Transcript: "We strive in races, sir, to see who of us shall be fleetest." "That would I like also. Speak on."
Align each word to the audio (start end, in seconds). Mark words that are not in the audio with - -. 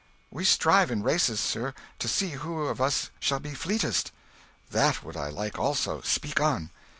"We 0.31 0.45
strive 0.45 0.89
in 0.89 1.03
races, 1.03 1.39
sir, 1.39 1.75
to 1.99 2.07
see 2.07 2.29
who 2.29 2.63
of 2.65 2.81
us 2.81 3.11
shall 3.19 3.39
be 3.39 3.53
fleetest." 3.53 4.11
"That 4.71 5.03
would 5.03 5.15
I 5.15 5.29
like 5.29 5.59
also. 5.59 6.01
Speak 6.01 6.39
on." 6.41 6.71